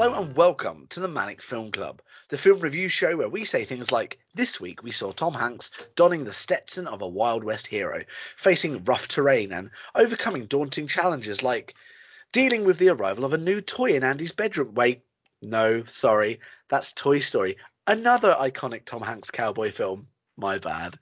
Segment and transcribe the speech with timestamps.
[0.00, 2.00] Hello and welcome to the ManNic Film Club,
[2.30, 5.70] the film review show where we say things like This week we saw Tom Hanks
[5.94, 8.02] donning the Stetson of a Wild West hero,
[8.38, 11.74] facing rough terrain and overcoming daunting challenges like
[12.32, 14.72] dealing with the arrival of a new toy in Andy's bedroom.
[14.72, 15.02] Wait,
[15.42, 16.40] no, sorry,
[16.70, 20.08] that's Toy Story, another iconic Tom Hanks cowboy film.
[20.38, 20.98] My bad.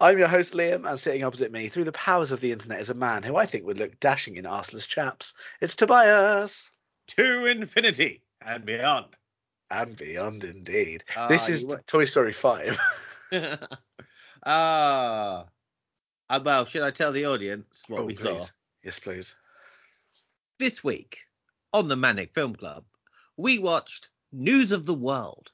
[0.00, 2.90] I'm your host Liam, and sitting opposite me through the powers of the internet is
[2.90, 5.34] a man who I think would look dashing in arseless chaps.
[5.60, 6.68] It's Tobias.
[7.10, 9.06] To infinity and beyond.
[9.70, 11.04] And beyond, indeed.
[11.16, 12.78] Ah, this is were- Toy Story 5.
[14.46, 15.44] Ah.
[16.30, 18.42] Uh, well, should I tell the audience what Oh, we saw?
[18.82, 19.34] Yes, please.
[20.58, 21.18] This week
[21.74, 22.84] on the ManNic Film Club,
[23.36, 25.50] we watched News of the World.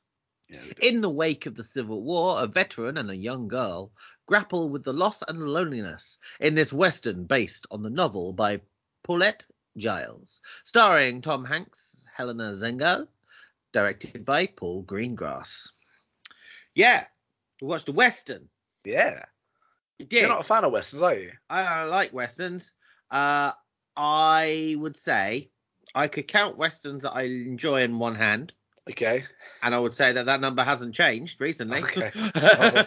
[0.49, 0.61] Yeah.
[0.81, 3.91] In the wake of the Civil War, a veteran and a young girl
[4.27, 8.61] grapple with the loss and loneliness in this Western based on the novel by
[9.03, 13.07] Paulette Jiles, starring Tom Hanks, Helena Zengel,
[13.73, 15.71] directed by Paul Greengrass.
[16.75, 17.05] Yeah,
[17.61, 18.49] we watched a Western.
[18.85, 19.25] yeah.
[19.99, 20.21] We did.
[20.21, 21.33] You're not a fan of Westerns, are you?
[21.49, 22.73] I, I like Westerns.
[23.11, 23.53] Uh,
[23.97, 25.49] I would say
[25.95, 28.53] I could count Westerns that I enjoy in one hand.
[28.91, 29.25] Okay.
[29.63, 31.83] And I would say that that number hasn't changed recently.
[31.83, 32.11] Okay.
[32.35, 32.85] Oh.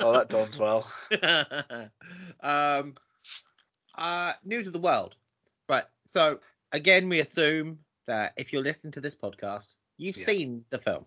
[0.00, 0.88] Oh, that dawns well.
[2.40, 2.94] um,
[3.98, 5.16] uh, news of the world.
[5.68, 5.84] Right.
[6.06, 6.40] So
[6.72, 10.26] again, we assume that if you're listening to this podcast, you've Yeah.
[10.26, 11.06] seen the film.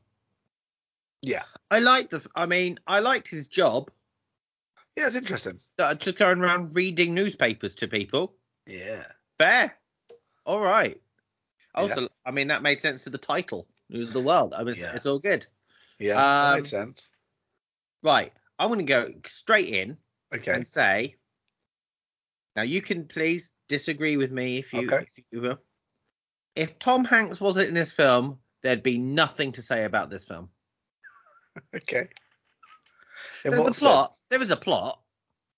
[1.21, 1.43] Yeah.
[1.71, 2.25] I like the.
[2.35, 3.91] I mean, I liked his job
[4.95, 5.59] Yeah, it's interesting.
[5.77, 8.35] uh, to go around reading newspapers to people.
[8.65, 9.05] Yeah.
[9.37, 9.77] Fair.
[10.45, 11.01] All right.
[11.75, 14.53] Also, I mean, that made sense to the title, News of the World.
[14.53, 14.95] I mean, it's, Yeah.
[14.95, 15.45] it's all good.
[15.99, 16.15] Yeah.
[16.15, 17.09] that Um, makes sense.
[18.01, 18.33] Right.
[18.57, 19.97] I'm going to go straight in
[20.33, 20.51] Okay.
[20.51, 21.15] and say,
[22.55, 25.05] now you can please disagree with me if you, Okay.
[25.15, 25.59] if you will.
[26.55, 30.49] If Tom Hanks wasn't in this film, there'd be nothing to say about this film.
[31.75, 32.07] Okay.
[33.43, 34.11] In There's a plot.
[34.13, 34.23] sense?
[34.29, 35.01] There is a plot.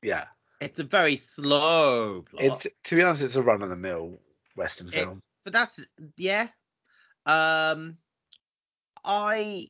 [0.02, 0.26] Yeah.
[0.62, 2.44] It's a very slow plot.
[2.44, 4.20] It's to be honest, it's a run of the mill
[4.56, 5.22] Western film.
[5.44, 5.80] but that's
[6.18, 6.48] yeah.
[7.26, 7.98] Um,
[9.04, 9.70] I,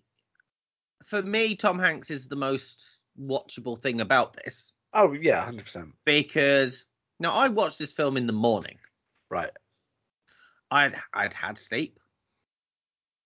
[1.04, 5.94] for me, Tom Hanks is the most watchable thing about this Oh yeah, hundred percent.
[6.06, 6.86] because
[7.22, 8.78] now I watched this film in the morning.
[9.30, 9.52] Right.
[10.72, 12.00] I'd I'd had sleep.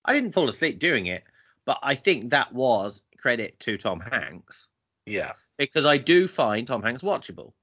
[0.06, 1.24] I didn't fall asleep doing it,
[1.66, 4.68] but I think that was credit to Tom Hanks
[5.08, 5.32] Yeah.
[5.58, 7.54] because I do find Tom Hanks watchable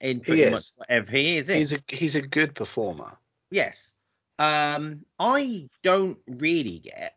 [0.00, 1.58] in pretty much whatever he is in.
[1.58, 3.18] He's a he's a good performer.
[3.50, 3.92] Yes.
[4.38, 7.16] Um, I don't really get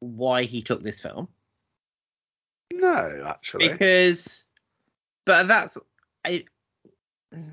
[0.00, 1.28] why he took this film
[2.72, 3.68] No, actually.
[3.70, 4.44] because,
[5.24, 5.78] but that's
[6.26, 6.44] I.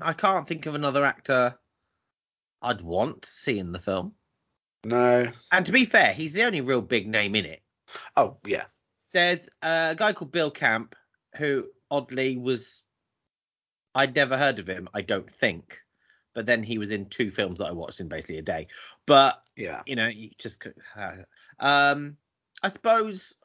[0.00, 1.58] I can't think of another actor
[2.62, 4.12] I'd want to see in the film.
[4.84, 5.30] No.
[5.52, 7.62] And to be fair, he's the only real big name in it.
[8.16, 8.64] Oh yeah.
[9.12, 10.94] There's a guy called Bill Camp
[11.36, 12.82] who oddly was.
[13.94, 14.88] I'd never heard of him.
[14.94, 15.78] I don't think.
[16.34, 18.66] But then he was in two films that I watched in basically a day.
[19.06, 19.82] But Yeah.
[19.86, 21.16] you know, you just could- uh,
[21.58, 22.16] um
[22.62, 23.36] I suppose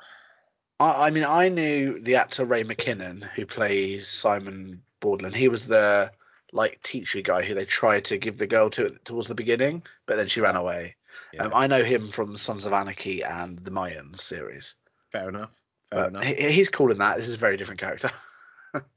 [0.79, 5.33] I, I mean, I knew the actor Ray McKinnon who plays Simon Boudlin.
[5.33, 6.11] He was the
[6.51, 10.17] like teacher guy who they tried to give the girl to towards the beginning, but
[10.17, 10.95] then she ran away.
[11.33, 11.43] Yeah.
[11.45, 14.75] Um, I know him from Sons of Anarchy and the Mayans series.
[15.11, 15.51] fair enough.
[15.91, 16.23] Fair But enough.
[16.23, 17.17] he, he's cool in that.
[17.17, 18.11] This is a very different character.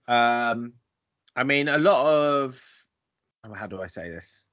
[0.07, 0.75] Um
[1.35, 2.63] I mean a lot of
[3.45, 4.45] oh, how do I say this?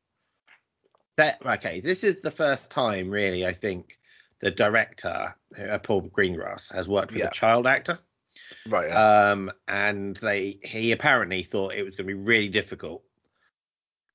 [1.18, 4.00] That okay, this is the first time really I think
[4.40, 7.28] the director uh, Paul Greengrass has worked with Yeah.
[7.28, 8.00] a child actor.
[8.68, 8.90] Right.
[8.90, 9.32] yeah.
[9.32, 13.04] Um and they he apparently thought it was going to be really difficult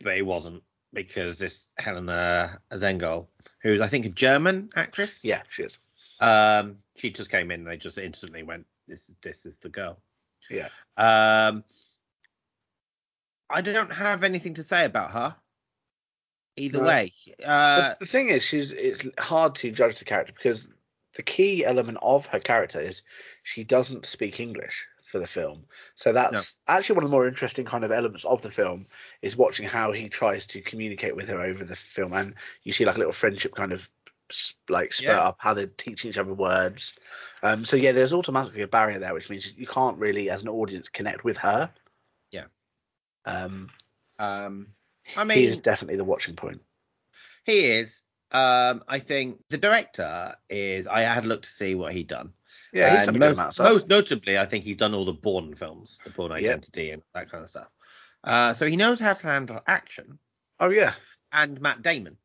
[0.02, 0.62] but it wasn't
[0.92, 3.26] because this Helena Zengel
[3.62, 5.78] who's I think a German actress yeah, she is.
[6.20, 7.60] Um, she just came in.
[7.60, 9.98] and They just instantly went, "This is this is the girl."
[10.48, 10.68] Yeah.
[10.96, 11.62] Um,
[13.50, 15.37] I don't have anything to say about her.
[16.56, 16.87] Either No.
[16.87, 17.12] way,
[17.44, 20.69] uh, the thing is, she's it's hard to judge the character because
[21.16, 23.02] the key element of her character is
[23.42, 25.64] she doesn't speak English for the film.
[25.94, 28.86] So that's actually one of the more interesting kind of elements of the film
[29.22, 32.34] is watching how he tries to communicate with her over the film, and
[32.64, 33.88] you see like a little friendship kind of
[34.68, 35.20] like spur Yeah.
[35.28, 36.92] up how they're teaching each other words.
[37.44, 40.48] Um, so yeah, there's automatically a barrier there, which means you can't really, as an
[40.48, 41.72] audience, connect with her.
[42.32, 42.46] Yeah.
[43.24, 43.70] Um,
[44.18, 44.66] um,
[45.16, 46.60] I mean, he is definitely the watching point.
[47.44, 48.02] he is.
[48.37, 50.87] Um, I think the director is.
[50.87, 52.33] I had looked to see what he'd done.
[52.73, 53.73] Yeah, he's done most, amount of stuff.
[53.73, 56.33] most notably, I think he's done all the Bourne films, the Bourne.
[56.33, 57.69] Identity, and that kind of stuff.
[58.25, 60.19] Uh, so he knows how to handle action
[60.59, 60.94] Oh yeah,
[61.33, 62.17] and Matt Damon.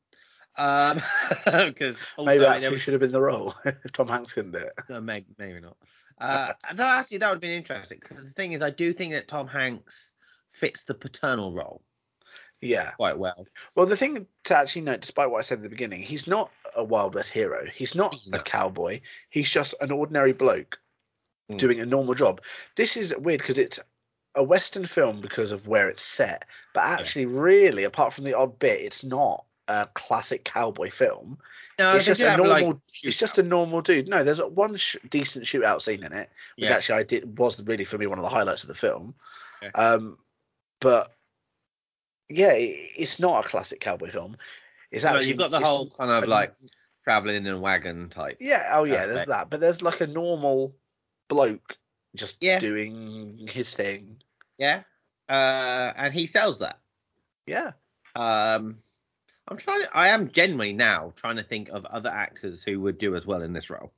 [0.58, 1.02] Um,
[1.46, 4.74] because Maybe that's who should have been the role if Tom Hanks couldn't do it.
[4.90, 5.78] No, maybe, maybe not.
[6.20, 9.14] Uh, no, actually, that would have been interesting because the thing is, I do think
[9.14, 10.14] that Tom Hanks
[10.52, 11.82] fits the paternal role
[12.62, 12.92] Yeah.
[12.92, 13.48] quite well.
[13.76, 16.52] Well, the thing to actually note, despite what I said at the beginning, he's not
[16.76, 17.66] a Wild West hero.
[17.74, 19.02] He's not He's a cowboy.
[19.30, 20.78] He's just an ordinary bloke
[21.50, 21.58] Mm.
[21.58, 22.40] doing a normal job.
[22.76, 23.80] This is weird because it's
[24.36, 28.58] a Western film because of where it's set, but actually, really, apart from the odd
[28.60, 31.38] bit, it's not a classic cowboy film.
[31.80, 32.68] No, it's just a normal.
[32.70, 34.08] like, it's just a normal dude.
[34.08, 36.76] No, there's one sh- decent shootout scene in it, which Yeah.
[36.76, 39.14] actually I did was really for me one of the highlights of the film.
[39.64, 39.72] Okay.
[39.74, 40.18] Um,
[40.80, 41.12] but
[42.38, 44.38] yeah, it, it's not a classic cowboy film.
[44.92, 46.54] It's No, actually you've got the whole kind of like
[47.04, 48.38] traveling in a wagon type.
[48.40, 49.50] yeah, oh yeah, there's that.
[49.50, 50.76] But there's like a normal
[51.30, 51.78] bloke
[52.16, 52.60] just Yeah.
[52.60, 54.22] doing his thing.
[54.58, 54.84] Yeah.
[55.30, 56.80] Uh, and he sells that.
[57.48, 57.72] Yeah,
[58.16, 58.78] Um,
[59.48, 59.82] I'm trying.
[59.82, 63.26] To, I am genuinely now trying to think of other actors who would do as
[63.26, 63.92] well in this role.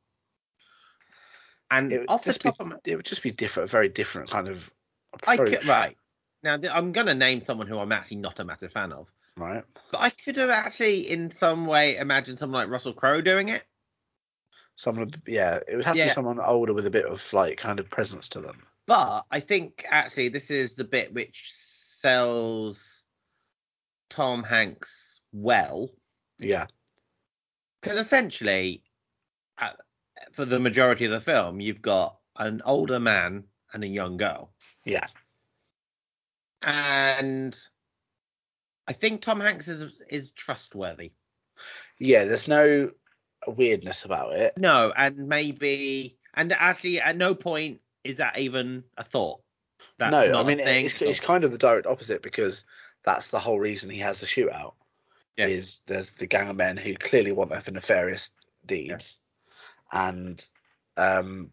[1.71, 3.71] And it would, off the just be, of my, it would just be different, a
[3.71, 4.71] very different kind of
[5.25, 5.97] I approach, could right
[6.43, 9.63] now, I'm going to name someone who I'm actually not a massive fan of, right?
[9.91, 13.63] but I could have actually, in some way, imagined someone like Russell Crowe doing it.
[14.75, 17.79] Someone, yeah, it would have to be someone older with a bit of like kind
[17.79, 18.63] of presence to them.
[18.87, 23.03] But I think actually this is the bit which sells
[24.09, 25.89] Tom Hanks well
[26.39, 26.65] Yeah,
[27.81, 28.83] because essentially,
[29.57, 29.71] uh,
[30.31, 33.43] for the majority of the film, you've got an older man
[33.73, 34.51] and a young girl,
[34.85, 35.07] yeah,
[36.63, 37.56] and
[38.88, 41.12] I think Tom Hanks is is trustworthy.
[42.00, 42.25] yeah.
[42.25, 42.89] There's no
[43.48, 44.54] weirdness about it.
[44.57, 49.42] No, and maybe, and actually, at no point is that even a thought.
[49.98, 52.65] That's no, I mean it's, it's kind of the direct opposite because
[53.04, 54.74] that's the whole reason he has the shootout.
[55.38, 55.48] Yeah.
[55.48, 58.30] Is there's the gang of men who clearly want there for nefarious
[58.65, 59.19] deeds,
[59.92, 60.45] and
[60.98, 61.51] um,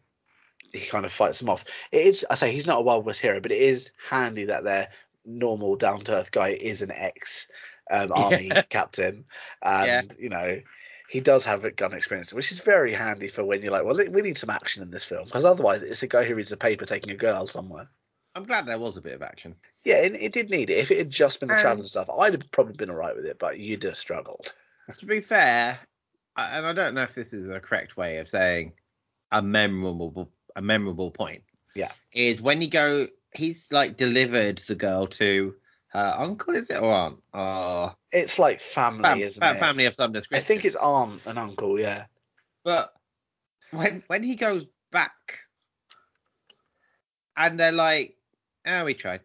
[0.73, 1.65] he kind of fights them off.
[1.93, 4.65] It is, I say, he's not a Wild West hero, but it is handy that
[4.65, 4.89] their
[5.25, 7.49] normal down to earth guy is an ex
[7.91, 8.63] um, army Yeah.
[8.71, 9.25] captain,
[9.63, 10.61] and you know.
[11.09, 13.97] He does have a gun experience, which is very handy for when you're like, well,
[13.97, 16.57] we need some action in this film, because otherwise it's a guy who reads a
[16.57, 17.89] paper taking a girl somewhere.
[18.35, 19.57] I'm glad there was a bit of action.
[19.85, 20.79] Yeah, it, it did need it.
[20.79, 23.17] If it had just been the Um, travel stuff, I'd have probably been all right
[23.17, 24.53] with it, but you'd have struggled.
[24.99, 25.79] to be fair,
[26.37, 28.73] and I don't know if this is a correct way of saying
[29.33, 31.43] a memorable a memorable point.
[31.75, 31.93] Yeah.
[32.13, 35.55] Is when you go he's like delivered the girl to
[35.89, 37.19] her uncle, is it or aunt?
[37.35, 39.61] Oh It's like family, fam- isn't fam- it?
[39.61, 40.43] family of some description.
[40.43, 42.07] I think it's aunt and uncle, yeah.
[42.65, 42.93] but
[43.71, 45.39] when when he goes back
[47.37, 48.17] and they're like,
[48.67, 49.21] Oh, we tried.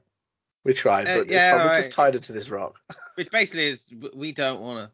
[0.63, 1.59] We tried, Uh, but yeah, fine.
[1.59, 1.83] we alright.
[1.83, 2.75] just tied her to this rock.
[3.15, 4.91] Which basically is we don't wanna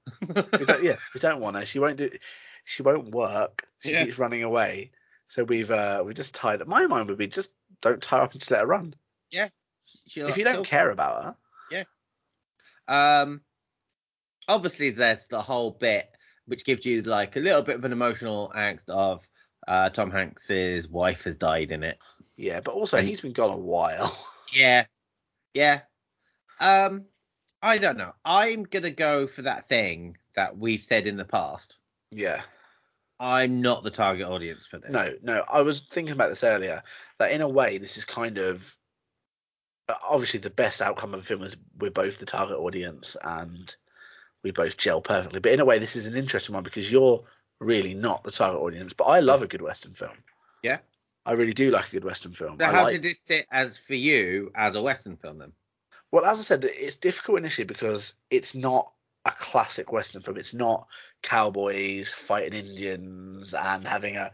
[0.82, 1.66] yeah, we don't want her.
[1.66, 2.10] She won't do.
[2.66, 3.68] She won't work.
[3.80, 4.06] She Yeah.
[4.06, 4.92] keeps running away.
[5.32, 6.68] So we've uh we just tied up.
[6.68, 7.52] My mind would be just
[7.82, 8.94] don't tie her up and just let her run.
[10.08, 11.36] She'll- if you don't care about her,
[11.72, 11.84] Yeah.
[12.88, 13.42] Um,
[14.48, 16.10] obviously, there's the whole bit
[16.46, 19.28] which gives you like a little bit of an emotional angst of
[19.68, 21.98] uh, Tom Hanks's wife has died in it.
[22.38, 22.60] yeah.
[22.62, 24.16] But also, And- he's been gone a while.
[24.54, 24.86] Yeah,
[25.54, 25.82] yeah.
[26.60, 27.06] Um,
[27.62, 28.14] I don't know.
[28.26, 31.78] I'm gonna go for that thing that we've said in the past.
[32.12, 32.42] yeah.
[33.22, 34.90] I'm not the target audience for this.
[34.90, 35.46] No, no.
[35.48, 36.82] I was thinking about this earlier.
[37.20, 38.76] That in a way, this is kind of
[39.88, 43.76] uh, obviously the best outcome of the film is we're both the target audience and
[44.44, 45.40] we both gel perfectly.
[45.40, 47.24] But in a way, this is an interesting one because you're
[47.60, 48.92] really not the target audience.
[48.92, 50.18] But I love a good western film.
[50.64, 50.80] Yeah.
[51.28, 52.58] I really do like a good western film.
[52.60, 55.52] So I how like- did this sit as for you as a Western film then?
[56.12, 58.92] Well, as I said, it's difficult initially because it's not
[59.26, 60.38] a classic western film.
[60.38, 60.88] It's not
[61.22, 64.32] cowboys fighting Indians and having a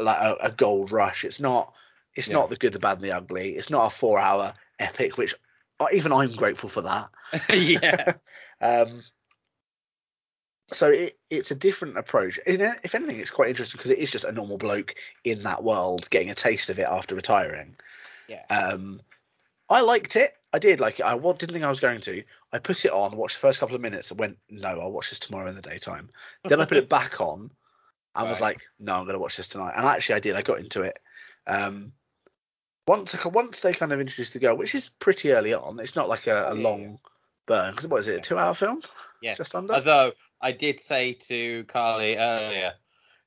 [0.00, 1.24] like a, a gold rush.
[1.24, 1.72] It's not.
[2.16, 2.34] It's Yeah.
[2.36, 3.56] not the good, the bad, and the ugly.
[3.56, 5.34] It's not a four-hour epic, which
[5.92, 7.08] even I'm grateful for that.
[7.54, 8.14] yeah,
[8.60, 9.02] Um,
[10.72, 12.38] so it, it's a different approach.
[12.46, 14.94] In a- If anything, it's quite interesting because it is just a normal bloke
[15.24, 17.76] in that world getting a taste of it after retiring.
[18.28, 18.44] yeah.
[18.50, 19.00] Um,
[19.70, 20.32] I liked it.
[20.52, 21.06] I did like it.
[21.06, 22.22] I didn't think I was going to.
[22.52, 25.10] I put it on, watched the first couple of minutes, and went, "No, I'll watch
[25.10, 26.10] this tomorrow in the daytime."
[26.44, 27.50] Then I put it back on,
[28.16, 30.34] and was like, "No, I'm going to watch this tonight." And actually, I did.
[30.34, 30.98] I got into it.
[31.46, 31.92] Um,
[32.88, 35.78] once once they kind of introduced the girl, which is pretty early on.
[35.78, 36.98] It's not like a, a long
[37.46, 38.16] burn because what is it?
[38.16, 38.82] A two-hour film?
[39.22, 39.34] Yeah.
[39.34, 39.74] just under.
[39.74, 42.72] Although I did say to Carly earlier,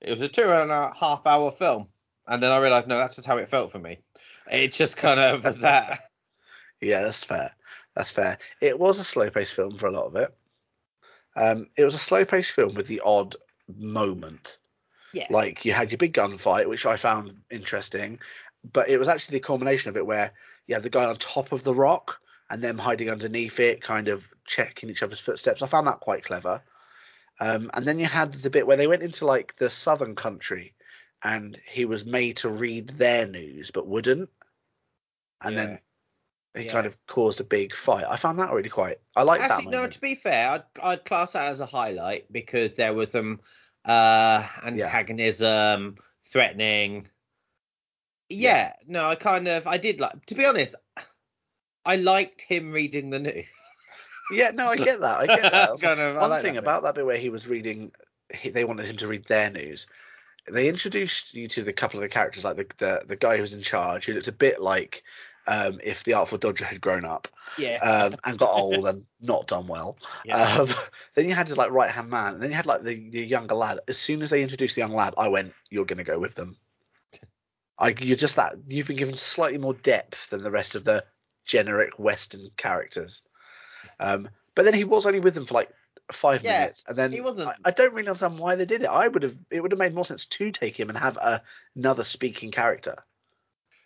[0.01, 1.87] it was a two and a half hour film,
[2.27, 3.99] and then I realised no, that's just how it felt for me.
[4.51, 6.09] It just kind of was that.
[6.83, 7.55] Yeah, that's fair.
[7.95, 8.37] That's fair.
[8.61, 10.33] It was a slow paced film for a lot of it.
[11.35, 13.35] Um, it was a slow paced film with the odd
[13.75, 14.57] moment.
[15.13, 15.27] Yeah.
[15.29, 18.19] Like you had your big gunfight, which I found interesting,
[18.71, 20.31] but it was actually the culmination of it where
[20.67, 24.07] you had the guy on top of the rock and them hiding underneath it, kind
[24.07, 25.61] of checking each other's footsteps.
[25.61, 26.61] I found that quite clever.
[27.39, 30.73] Um, and then you had the bit where they went into like the southern country,
[31.23, 34.29] and he was made to read their news but wouldn't,
[35.41, 35.79] and then
[36.55, 36.71] it Yeah.
[36.71, 38.05] kind of caused a big fight.
[38.07, 38.97] I found that really quite.
[39.15, 39.87] I like that Actually, no.
[39.87, 43.39] To be fair, I'd, I'd class that as a highlight because there was some
[43.85, 47.07] uh antagonism, threatening.
[48.29, 50.25] Yeah, no, I kind of, I did like.
[50.27, 50.75] To be honest,
[51.85, 53.47] I liked him reading the news.
[54.31, 55.19] Yeah, no, I get that.
[55.19, 55.79] I get that.
[55.81, 57.91] Kind of, One like thing about that bit where he was reading,
[58.33, 59.85] he, they wanted him to read their news.
[60.49, 63.41] They introduced you to the couple of the characters, like the the, the guy who
[63.41, 65.03] was in charge, who looked a bit like
[65.47, 69.47] um, if the Artful Dodger had grown up yeah, um, and got old and not
[69.47, 69.97] done well.
[70.23, 70.69] yeah, Um,
[71.15, 73.25] then you had his like right hand man, and then you had like the, the
[73.25, 73.79] younger lad.
[73.87, 76.35] As soon as they introduced the young lad, I went, "You're going to go with
[76.35, 76.57] them."
[77.79, 81.05] I you're just that you've been given slightly more depth than the rest of the
[81.45, 83.23] generic Western characters.
[83.99, 85.71] Um, but then he was only with them for like
[86.11, 88.83] five Yeah, minutes, and then he wasn't- I, I don't really understand why they did
[88.83, 88.87] it.
[88.87, 91.43] I would have it would have made more sense to take him and have a,
[91.75, 93.03] another speaking character.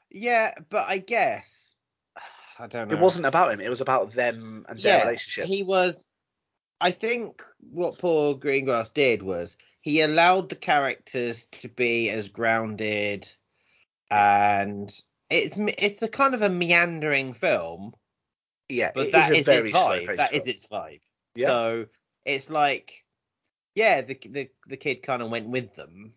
[0.10, 0.54] Yeah.
[0.70, 1.76] But I guess
[2.60, 2.96] I don't know.
[2.96, 5.46] It wasn't about him; it was about them and their yeah, relationship.
[5.46, 6.08] He was.
[6.80, 13.32] I think what Paul Greengrass did was he allowed the characters to be as grounded,
[14.12, 14.92] and
[15.30, 17.94] it's it's a kind of a meandering film,
[18.70, 20.18] yeah, but that is is very its vibe.
[20.18, 20.42] That film.
[20.42, 21.00] is its vibe.
[21.36, 21.48] Yeah.
[21.48, 21.86] So
[22.26, 23.06] it's like,
[23.76, 26.14] yeah, the the the kid kind of went with them.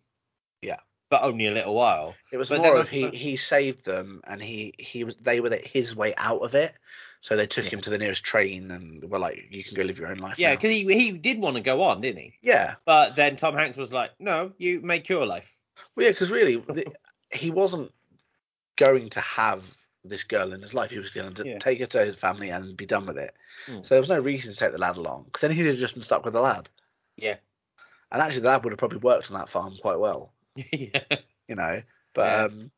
[1.11, 2.15] But only a little while.
[2.33, 5.51] It was But more of he, he saved them and he, he was they were
[5.65, 6.73] his way out of it.
[7.19, 7.71] So they took Yeah.
[7.73, 10.39] him to the nearest train and were like, "You can go live your own life."
[10.39, 12.35] Yeah, because he he did want to go on, didn't he?
[12.41, 15.55] yeah, But then Tom Hanks was like, "No, you make your life."
[15.97, 16.63] well, yeah, because really,
[17.33, 17.93] he wasn't
[18.77, 19.65] going to have
[20.05, 20.91] this girl in his life.
[20.93, 21.59] He was going to Yeah.
[21.59, 23.35] take her to his family and be done with it.
[23.67, 23.85] Mm.
[23.85, 25.95] So there was no reason to take the lad along because then he'd have just
[25.95, 26.71] been stuck with the lad.
[27.17, 27.37] Yeah.
[28.11, 30.33] And actually, the lad would have probably worked on that farm quite well,
[30.73, 31.03] yeah.
[31.49, 31.83] you know.
[32.15, 32.45] But Yeah.
[32.45, 32.71] um,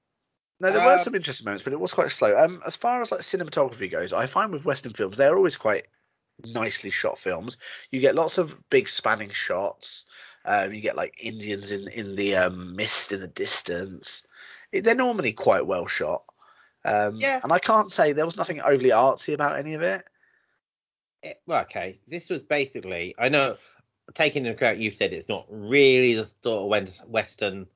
[0.61, 2.37] no, there were Um, some interesting moments, but it was quite slow.
[2.37, 5.89] Um, as far as like cinematography goes, I find with Western films they're always quite
[6.45, 7.57] nicely shot films.
[7.91, 10.05] You get lots of big spanning shots.
[10.45, 14.23] Um, you get like Indians in in the um, mist in the distance.
[14.73, 16.25] It- they're normally quite well shot.
[16.85, 17.41] Um, Yeah.
[17.43, 20.05] And I can't say there was nothing overly artsy about any of it.
[21.23, 22.01] It- well, okay.
[22.09, 23.15] This was basically.
[23.19, 23.57] I know,
[24.15, 27.67] taking into account you said it's not really the sort of Western.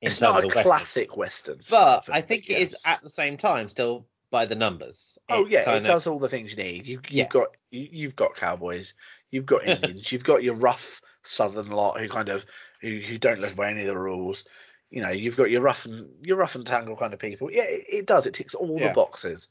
[0.00, 1.60] It's not a Western, classic Western.
[1.70, 2.56] but I think yeah.
[2.58, 5.18] it is at the same time still by the numbers.
[5.28, 6.86] Oh It's yeah, it of- does all the things you need.
[6.86, 7.28] You, you've Yeah.
[7.28, 8.94] got you, you've got cowboys,
[9.30, 12.44] you've got Indians, you've got your rough Southern lot who kind of
[12.80, 14.44] who, who don't live by any of the rules.
[14.90, 17.50] You know, you've got your rough and your rough and tangle kind of people.
[17.50, 18.26] Yeah, it, it does.
[18.26, 18.88] It ticks all Yeah.
[18.88, 19.48] the boxes.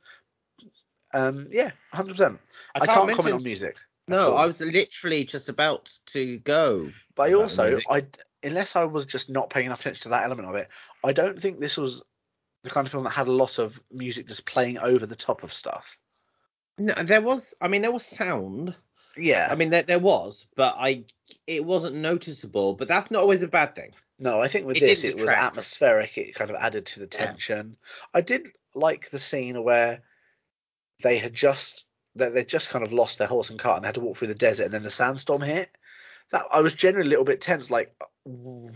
[1.13, 2.39] Um, yeah, hundred percent.
[2.75, 3.75] I can't comment mention- on music
[4.11, 4.35] No.
[4.35, 6.89] I was literally just about to go.
[7.15, 7.79] But I also.
[7.89, 8.05] I
[8.43, 10.69] unless I was just not paying enough attention to that element of it,
[11.03, 12.03] I don't think this was
[12.63, 15.43] the kind of film that had a lot of music just playing over the top
[15.43, 15.97] of stuff.
[16.77, 17.53] No, there was.
[17.61, 18.75] I mean, there was sound.
[19.17, 21.03] Yeah, I mean, there, there was, but I
[21.47, 22.75] it wasn't noticeable.
[22.75, 23.91] But that's not always a bad thing.
[24.19, 26.17] No, I think with It this it was atmospheric.
[26.17, 27.25] It kind of added to the Yeah.
[27.25, 27.75] tension.
[28.13, 30.01] I did like the scene where
[31.01, 33.87] they had just that they just kind of lost their horse and cart and they
[33.87, 35.71] had to walk through the desert and then the sandstorm hit.
[36.31, 37.69] That I was generally a little bit tense.
[37.69, 37.93] Like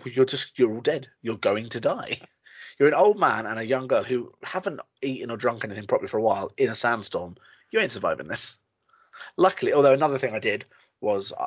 [0.05, 1.07] you're just you're all dead.
[1.21, 2.19] You're going to die.
[2.77, 6.09] You're an old man and a young girl who haven't eaten or drunk anything properly
[6.09, 7.37] for a while in a sandstorm.
[7.71, 8.57] You ain't surviving this.
[9.37, 10.65] Luckily, although another thing I did
[10.99, 11.45] was uh,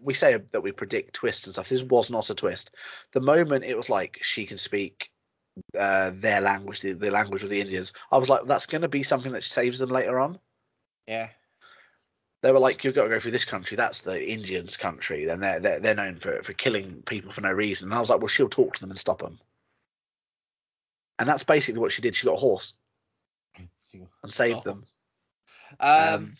[0.00, 1.68] we say that we predict twists and stuff.
[1.68, 2.70] This was not a twist.
[3.12, 5.10] The moment it was like she can speak
[5.78, 8.88] uh, their language, the, the language of the Indians, I was like, that's going to
[8.88, 10.38] be something that saves them later on.
[11.06, 11.28] Yeah.
[12.42, 13.76] They were like, you've got to go through this country.
[13.76, 15.26] That's the Indians' country.
[15.26, 17.88] Then they're, they're they're known for for killing people for no reason.
[17.88, 19.38] And I was like, well, she'll talk to them and stop them.
[21.18, 22.14] And that's basically what she did.
[22.14, 22.72] She got a horse
[23.92, 24.86] and saved them.
[25.78, 26.36] Um.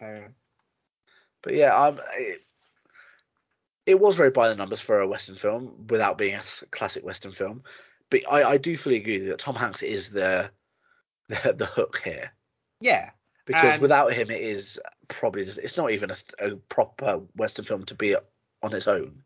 [0.00, 0.34] Um.
[1.42, 2.40] But yeah, I'm, it,
[3.84, 7.32] it was very by the numbers for a Western film without being a classic Western
[7.32, 7.62] film.
[8.08, 10.50] But I, I do fully agree that Tom Hanks is the
[11.28, 12.32] the, the hook here
[12.80, 13.10] yeah.
[13.46, 17.64] Because And- without him, it is probably just, it's not even a, a proper Western
[17.64, 18.14] film to be
[18.62, 19.22] on its own.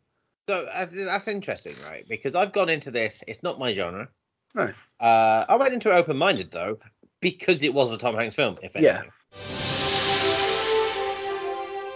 [0.47, 2.07] So uh, that's interesting, right?
[2.07, 3.23] Because I've gone into this.
[3.27, 4.09] It's not my genre.
[4.55, 4.71] No.
[4.99, 6.79] Uh, I went into it open-minded though,
[7.21, 8.57] because it was a Tom Hanks film.
[8.61, 9.03] If Yeah.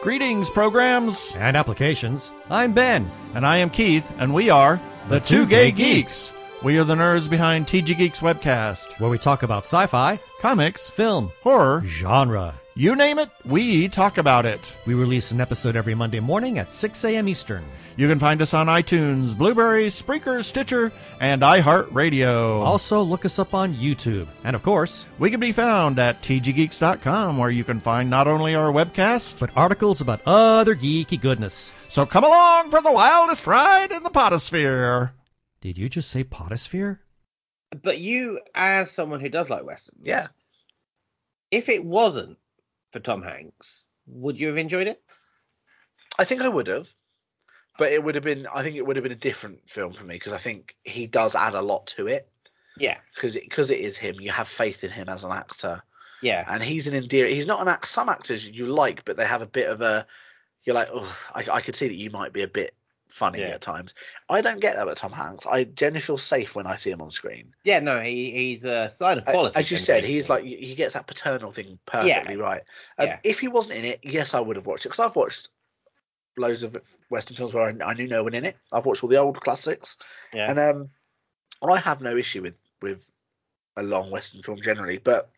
[0.02, 1.32] Greetings, programs.
[1.36, 2.32] and applications.
[2.50, 3.10] I'm Ben.
[3.34, 4.80] And I am Keith, and we are
[5.10, 6.32] The Two Gay Geeks.
[6.66, 9.00] We are the nerds behind TG Geeks webcast.
[9.00, 12.56] where we talk about sci-fi, Comics, film, horror, genre.
[12.74, 14.74] you name it, we talk about it.
[14.88, 17.28] We release an episode every Monday morning at 6 a.m.
[17.28, 17.64] Eastern.
[17.98, 20.92] You can find us on iTunes, Blubrry, Spreaker, Stitcher,
[21.22, 22.64] and iHeartRadio.
[22.64, 24.28] Also, look us up on YouTube.
[24.44, 28.56] And of course, we can be found at tggeeks.com, where you can find not only
[28.56, 31.72] our webcast, but articles about other geeky goodness.
[31.90, 35.14] so come along for the wildest ride in the potosphere.
[35.66, 37.02] Did you just say potosphere?
[37.82, 40.28] But you, as someone who does like westerns, Yeah.
[41.50, 42.38] if it wasn't
[42.92, 45.02] for Tom Hanks, would you have enjoyed it?
[46.20, 46.88] I think I would have,
[47.80, 48.46] but it would have been.
[48.46, 51.08] I think it would have been a different film for me because I think he
[51.08, 52.30] does add a lot to it
[52.78, 54.22] Yeah, because because it is him.
[54.22, 55.82] You have faith in him as an actor,
[56.22, 57.34] yeah, and he's an endearing.
[57.34, 57.88] He's not an act.
[57.88, 60.06] Some actors you like, but they have a bit of a.
[60.64, 62.76] You're like, oh, I, I could see that you might be a bit
[63.16, 63.56] funny Yeah.
[63.56, 63.94] at times.
[64.30, 65.46] I don't get that with Tom Hanks.
[65.46, 67.54] I generally feel safe when I see him on screen.
[67.64, 67.80] yeah.
[67.80, 69.58] No, he he's a sign of quality.
[69.58, 72.62] As you said, he's like he gets that paternal thing perfectly right.
[72.98, 73.20] Um, Yeah.
[73.24, 75.50] If he wasn't in it, yes, I would have watched it because I've watched
[76.38, 76.76] loads of
[77.10, 78.58] Western films where I, I knew no one in it.
[78.74, 79.96] I've watched all the old classics,
[80.34, 80.90] yeah, and um,
[81.68, 83.10] I have no issue with with
[83.78, 85.30] a long Western film generally, but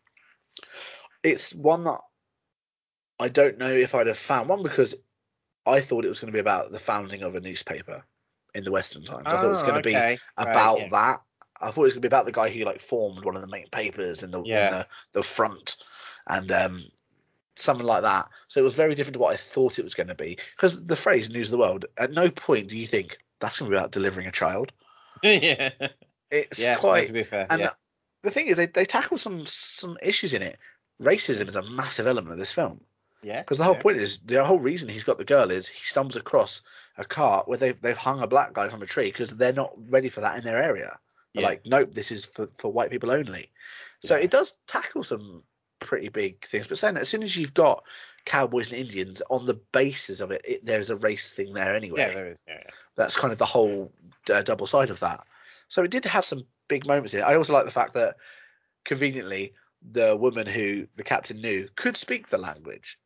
[1.22, 2.00] it's one that
[3.20, 4.94] I don't know if I'd have found one because
[5.68, 8.04] I thought it was going to be about the founding of a newspaper
[8.54, 9.24] in the Western times.
[9.26, 10.88] I thought it was Oh, going to be right, about yeah.
[10.90, 11.22] that.
[11.60, 13.42] I thought it was going to be about the guy who like formed one of
[13.42, 15.76] the main papers in the in the, the front
[16.28, 16.84] and um
[17.56, 18.28] something like that.
[18.48, 20.38] So it was very different to what I thought it was going to be.
[20.56, 23.70] Because the phrase "news of the world," at no point do you think that's going
[23.70, 24.72] to be about delivering a child.
[25.22, 25.70] yeah,
[26.30, 26.76] It's yeah.
[26.76, 27.06] quite.
[27.08, 27.70] to be fair, and yeah,
[28.22, 30.58] the thing is, they they tackle some some issues in it.
[31.02, 32.80] Racism is a massive element of this film
[33.22, 33.40] yeah.
[33.40, 33.82] because the whole yeah.
[33.82, 36.62] point is the whole reason he's got the girl is he stumbles across
[36.96, 39.72] a cart where they've they've hung a black guy from a tree because they're not
[39.90, 40.98] ready for that in their area.
[41.34, 41.42] Yeah.
[41.42, 43.50] like, nope, this is for, for white people only.
[44.02, 44.24] So Yeah.
[44.24, 45.42] it does tackle some
[45.78, 46.66] pretty big things.
[46.66, 47.84] But saying that, as soon as you've got
[48.24, 52.00] cowboys and Indians on the basis of it, it there's a race thing there anyway.
[52.00, 52.42] yeah, there is.
[52.46, 52.70] Yeah, yeah.
[52.96, 53.92] That's kind of the whole
[54.32, 55.24] uh, double side of that.
[55.68, 57.24] So it did have some big moments in it.
[57.24, 58.16] I also like the fact that
[58.84, 59.52] conveniently
[59.92, 62.98] the woman who the captain knew could speak the language.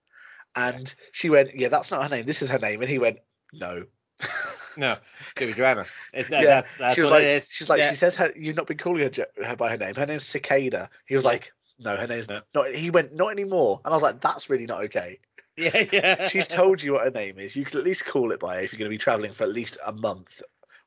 [0.56, 2.26] And she went, Yeah, that's not her name.
[2.26, 2.80] This is her name.
[2.82, 3.18] And he went,
[3.52, 3.84] No.
[4.74, 4.96] No,
[5.36, 5.84] Jimmy Joanna.
[6.14, 7.50] It's, uh, Yeah, that's, that's she was what like, it is.
[7.52, 7.90] she's like, yeah.
[7.90, 9.94] she says her, you've not been calling her, her by her name.
[9.94, 10.88] Her name's Cicada.
[11.06, 11.30] He was Yeah.
[11.30, 12.40] like, no, her name's No.
[12.54, 12.74] not.
[12.74, 13.82] He went, not anymore.
[13.84, 15.18] And I was like, that's really not okay.
[15.58, 16.28] yeah, yeah.
[16.28, 17.54] She's told you what her name is.
[17.54, 19.44] You could at least call it by it if you're going to be traveling for
[19.44, 20.40] at least a month,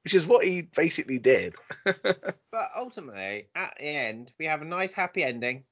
[0.04, 1.54] which is what he basically did.
[1.86, 5.64] But ultimately, at the end, we have a nice happy ending.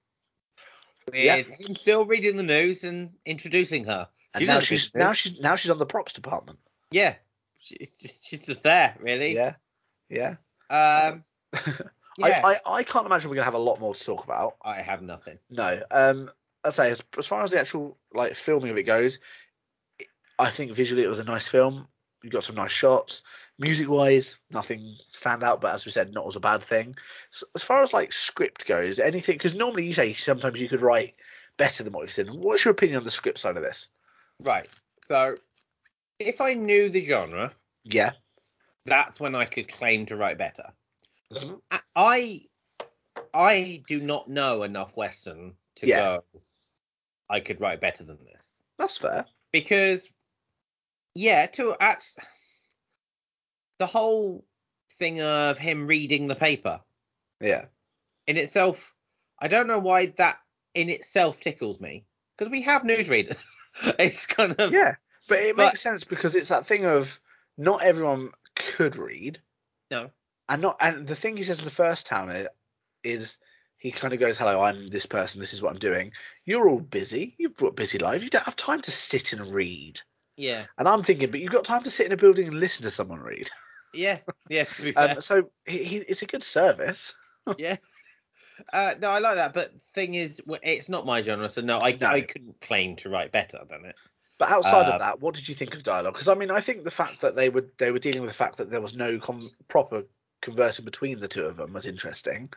[1.07, 1.43] With Yeah.
[1.73, 4.07] still reading the news and introducing her.
[4.33, 6.59] And She now she's now she's now she's on the props department.
[6.91, 7.15] Yeah.
[7.59, 9.33] She's just she's just there, really.
[9.33, 9.55] Yeah,
[10.09, 10.35] yeah.
[10.69, 11.23] Um
[12.17, 12.41] yeah.
[12.43, 14.55] I, I I can't imagine we're going to have a lot more to talk about.
[14.63, 15.37] I have nothing.
[15.49, 15.81] No.
[15.91, 16.31] Um,
[16.63, 19.19] I say as, as far as the actual like filming of it goes,
[20.39, 21.87] I think visually it was a nice film.
[22.23, 23.21] You got some nice shots.
[23.59, 26.95] Music wise, nothing stand out, but as we said, not as a bad thing.
[27.31, 30.81] So as far as like script goes, anything because normally you say sometimes you could
[30.81, 31.15] write
[31.57, 32.41] better than what you've seen.
[32.41, 33.89] What's your opinion on the script side of this?
[34.39, 34.67] Right.
[35.05, 35.35] So
[36.19, 38.13] if I knew the genre, Yeah.
[38.85, 40.73] that's when I could claim to write better.
[41.31, 41.61] Mhm.
[41.95, 42.47] I
[43.35, 45.97] I do not know enough Western to Yeah.
[46.33, 46.41] go.
[47.29, 49.25] I could write better than this That's fair.
[49.51, 50.09] because,
[51.15, 52.17] yeah, to act
[53.83, 54.45] the whole
[54.97, 56.79] thing of him reading the paper
[57.41, 57.65] Yeah.
[58.27, 58.77] in itself,
[59.39, 60.37] I don't know why that
[60.73, 62.05] in itself tickles me
[62.37, 63.37] because we have newsreaders.
[63.99, 64.95] it's kind of Yeah.
[65.27, 67.19] But it But- makes sense because it's that thing of
[67.57, 69.41] not everyone could read.
[69.91, 70.09] no,
[70.47, 72.47] and not and the thing he says in the first town
[73.03, 73.37] is
[73.77, 76.11] he kind of goes hello i'm this person this is what i'm doing
[76.45, 79.99] you're all busy you've got busy life you don't have time to sit and read
[80.37, 82.81] yeah, and i'm thinking but you've got time to sit in a building and listen
[82.83, 83.49] to someone read
[83.93, 84.63] yeah, yeah.
[84.65, 85.11] To be fair.
[85.11, 87.13] um, so he, he, it's a good service
[87.57, 87.77] yeah.
[88.71, 91.97] Uh, no, I like that, but thing is, it's not my genre, so no, I
[91.99, 92.07] No.
[92.07, 93.95] I couldn't claim to write better than it.
[94.37, 96.59] but outside Uh, of that what did you think of dialogue because i mean i
[96.59, 98.95] think the fact that they were they were dealing with the fact that there was
[98.95, 100.03] no com- proper
[100.41, 102.49] conversing between the two of them was interesting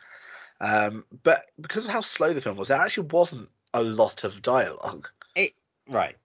[0.59, 4.41] um, but because of how slow the film was there actually wasn't a lot of
[4.41, 5.53] dialogue It
[5.89, 6.15] Right.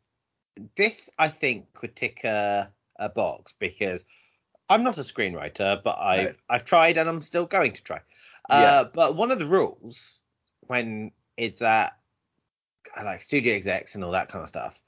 [0.76, 4.04] This, I think, could tick a, a box because
[4.68, 6.32] I'm not a screenwriter, but I No.
[6.48, 7.98] I've tried and I'm still going to try.
[8.50, 8.84] Uh, Yeah.
[8.92, 10.18] But one of the rules
[10.66, 11.98] when is that
[12.96, 14.78] uh, like studio execs and all that kind of stuff,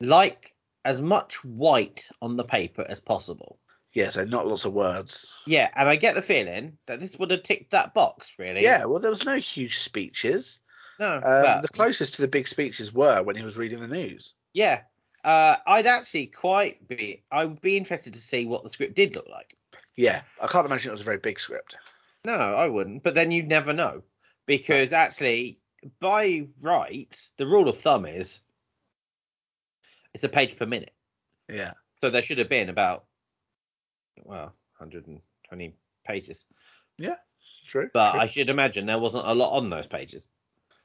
[0.00, 3.58] like as much white on the paper as possible.
[3.94, 5.30] Yeah, so not lots of words.
[5.46, 8.62] Yeah, and I get the feeling that this would have ticked that box, really.
[8.62, 10.60] Yeah, well, there was no huge speeches.
[10.98, 13.88] No, Um, but- the closest to the big speeches were when he was reading the
[13.88, 14.34] news.
[14.54, 14.82] yeah.
[15.24, 17.22] Uh, I'd actually quite be.
[17.30, 19.56] I would be interested to see what the script did look like.
[19.96, 21.76] Yeah, I can't imagine it was a very big script.
[22.24, 23.02] No, I wouldn't.
[23.02, 24.02] But then you'd never know
[24.46, 25.58] because actually,
[26.00, 28.40] by rights, the rule of thumb is
[30.14, 30.92] it's a page per minute.
[31.48, 33.04] Yeah, So there should have been about
[34.24, 35.74] well, 120
[36.06, 36.44] pages.
[36.98, 37.16] Yeah,
[37.66, 37.90] true.
[37.92, 38.20] But true.
[38.20, 40.26] I should imagine there wasn't a lot on those pages.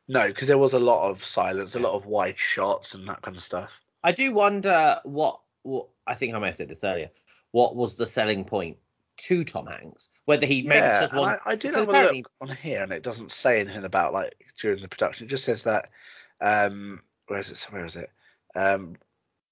[0.07, 3.21] no, because there was a lot of silence, a lot of wide shots, and that
[3.21, 3.81] kind of stuff.
[4.07, 7.09] I do wonder what, what I think I may have said this earlier.
[7.51, 8.77] What was the selling point
[9.17, 10.11] to Tom Hanks?
[10.23, 13.03] Whether he Yeah, and wanted I, I did have a look on here, and it
[13.03, 15.25] doesn't say anything about like during the production.
[15.25, 15.89] It just says that
[16.39, 17.67] um, where is it?
[17.69, 18.09] Where is it?
[18.55, 18.95] Um,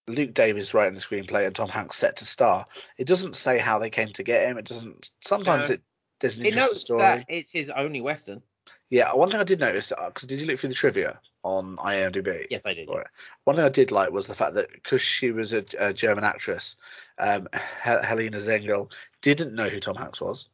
[0.08, 2.66] Luke Davies writing the screenplay and Tom Hanks set to star.
[2.98, 4.58] It doesn't say how they came to get him.
[4.58, 5.12] It doesn't.
[5.20, 5.76] Sometimes No.
[5.76, 5.82] it
[6.22, 7.02] there's an it interesting notes story.
[7.02, 8.42] that it's his only western.
[8.90, 12.46] Yeah, one thing I did notice because did you look through the trivia on IMDb?
[12.52, 12.88] Yes, I did.
[12.88, 13.08] Right.
[13.46, 16.24] One thing I did like was the fact that because she was a, a German
[16.24, 16.76] actress,
[17.18, 20.48] um, Hel- Helena Zengel didn't know who Tom Hanks was.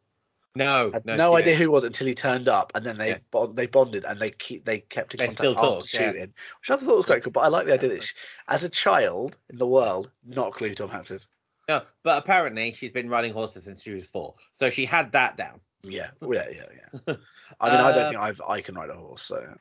[0.54, 1.58] No, Had no, no, idea didn't.
[1.60, 3.18] who he was until he turned up, and then they Yeah.
[3.32, 6.00] bond, they bonded and they keep they kept in They contact after talk, yeah.
[6.12, 7.32] shooting, which I thought was quite cool.
[7.32, 8.14] But I like the idea that she,
[8.50, 11.28] as a child in the world, not a clue who Tom Hanks is.
[11.70, 15.38] No, but apparently she's been riding horses since she was four, so she had that
[15.38, 15.62] down.
[15.84, 16.64] Yeah, yeah, yeah,
[17.08, 17.16] yeah.
[17.60, 19.56] I mean, I don't Uh, think I've I can ride a horse, so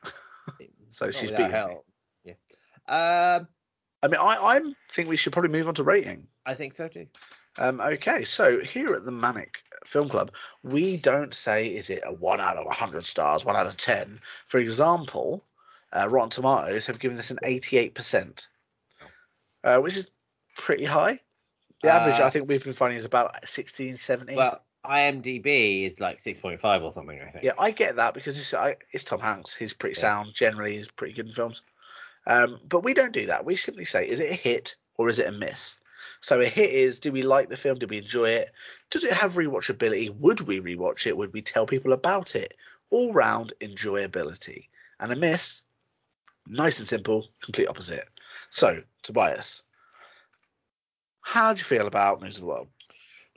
[0.89, 1.77] so she's beating me.
[2.23, 2.33] Yeah.
[2.87, 3.47] Um,
[4.03, 6.27] I mean, I I think we should probably move on to rating.
[6.45, 7.07] I think so too.
[7.57, 9.55] Um, okay, so here at the ManNic
[9.85, 10.31] Film Club,
[10.63, 14.19] we don't say is it a one out of hundred stars, one out of ten.
[14.47, 15.43] For example,
[15.93, 18.47] uh, Rotten Tomatoes have given this an eighty-eight percent,
[19.63, 20.09] uh, which is
[20.55, 21.19] pretty high.
[21.83, 24.35] The average Uh, I think we've been finding is about 16, 17.
[24.35, 27.19] Well, IMDb is like six point five or something.
[27.21, 27.43] I think.
[27.43, 29.53] yeah, I get that because it's I, it's Tom Hanks.
[29.53, 30.01] He's pretty Yeah.
[30.01, 30.33] sound.
[30.33, 31.61] Generally, he's pretty good in films.
[32.27, 33.45] Um, but we don't do that.
[33.45, 35.77] We simply say, is it a hit or is it a miss?
[36.19, 37.79] So a hit is, do we like the film?
[37.79, 38.51] Do we enjoy it?
[38.91, 40.15] Does it have rewatchability?
[40.19, 41.17] Would we rewatch it?
[41.17, 42.55] Would we tell people about it?
[42.91, 44.67] All round enjoyability.
[44.99, 45.61] And a miss,
[46.47, 48.07] nice and simple, complete opposite.
[48.51, 49.63] So, Tobias,
[51.21, 52.67] how do you feel about News of the World?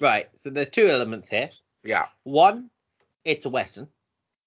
[0.00, 0.28] Right.
[0.34, 1.50] So there are two elements here.
[1.82, 2.70] Yeah, One,
[3.24, 3.88] it's a western.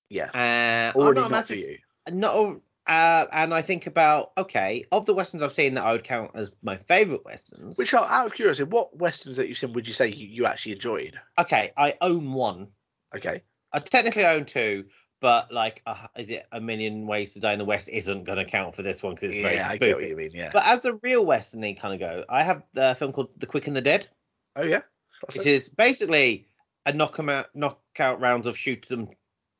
[0.09, 0.91] yeah.
[0.95, 1.77] Uh, Already not not, for you.
[2.11, 2.57] not
[2.87, 6.31] uh, and I think about okay, of the westerns I've seen that I would count
[6.35, 7.77] as my favorite westerns.
[7.77, 10.45] Which, are, out of curiosity, what westerns that you've seen would you say you, you
[10.45, 11.19] actually enjoyed?
[11.37, 12.67] okay, I own one.
[13.15, 13.43] Okay.
[13.73, 14.85] I technically own two,
[15.19, 17.89] but like, uh, is it a million ways to die in the west?
[17.89, 20.15] Isn't going to count for this one because it's very yeah, I get what you
[20.15, 20.31] mean.
[20.33, 20.51] Yeah.
[20.53, 23.67] But as a real westerny kind of go, I have the film called The Quick
[23.67, 24.07] and the Dead,
[24.55, 24.81] oh yeah.
[25.35, 25.45] It.
[25.45, 26.47] is basically
[26.85, 29.09] a knock 'em out, knockout rounds of shoot them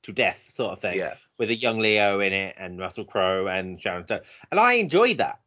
[0.04, 0.98] to death sort of thing.
[0.98, 1.16] yeah.
[1.40, 5.18] with a young Leo in it and Russell Crowe and Sharon Stone, and I enjoyed
[5.20, 5.40] that.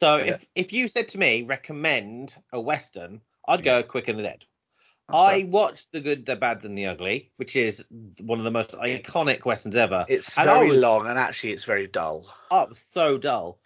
[0.00, 0.34] So Yeah.
[0.34, 4.44] if if you said to me recommend a western, I'd go Quick and the Dead.
[5.08, 7.82] I watched The Good, the Bad, and the Ugly, which is
[8.20, 10.04] one of the most iconic westerns ever.
[10.08, 12.32] It's and very was- long and actually it's very dull.
[12.52, 13.58] Oh, so dull.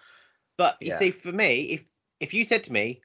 [0.57, 0.99] But you Yeah.
[0.99, 3.03] see, for me, if if you said to me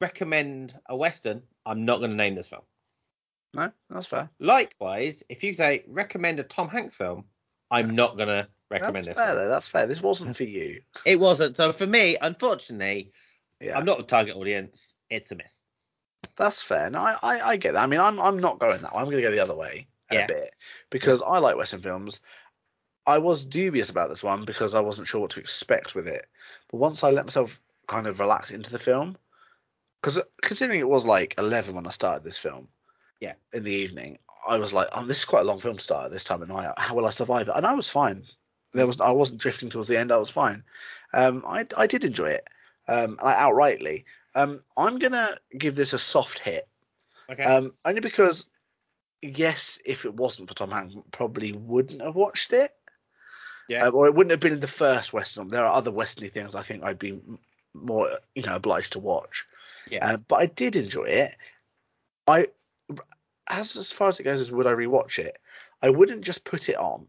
[0.00, 2.62] recommend a western, I'm not going to name this film.
[3.54, 4.28] No, that's fair.
[4.40, 7.24] Likewise, if you say recommend a Tom Hanks film,
[7.70, 9.16] I'm not going to recommend That's this.
[9.16, 9.38] fair film.
[9.44, 9.48] though.
[9.48, 9.86] That's fair.
[9.86, 10.80] This wasn't for you.
[11.06, 11.56] It wasn't.
[11.56, 13.12] So for me, unfortunately,
[13.60, 13.76] Yeah.
[13.78, 14.94] I'm not the target audience.
[15.10, 15.62] It's a miss.
[16.36, 16.90] That's fair.
[16.90, 17.82] No, I, I, I get that.
[17.82, 18.98] I mean, I'm I'm not going that way.
[18.98, 20.24] I'm going to go the other way Yeah.
[20.24, 20.50] a bit
[20.90, 22.20] because I like Western films.
[23.06, 26.26] I was dubious about this one because I wasn't sure what to expect with it.
[26.70, 29.16] But once I let myself kind of relax into the film,
[30.00, 32.68] because considering it was like 11 when I started this film,
[33.20, 33.34] Yeah.
[33.52, 36.06] in the evening, I was like, oh, this is quite a long film to start
[36.06, 36.72] at this time of night.
[36.78, 37.54] How will I survive it?
[37.56, 38.24] And I was fine.
[38.74, 40.12] There was I wasn't drifting towards the end.
[40.12, 40.62] I was fine.
[41.14, 42.46] Um, I I did enjoy it,
[42.86, 44.04] um, like outrightly.
[44.34, 46.68] Um, I'm gonna give this a soft hit,
[47.30, 47.42] Okay.
[47.44, 48.46] um, only because,
[49.22, 52.76] yes, if it wasn't for Tom Hanks, probably wouldn't have watched it.
[53.68, 53.86] Yeah.
[53.86, 55.48] Um, or it wouldn't have been the first Western.
[55.48, 57.20] There are other Westerny things I think I'd be
[57.74, 59.46] more, you know, obliged to watch.
[59.90, 60.14] Yeah.
[60.14, 61.36] Uh, but I did enjoy it.
[62.26, 62.48] I,
[63.48, 65.38] as as far as it goes, as would I rewatch it?
[65.82, 67.06] I wouldn't just put it on.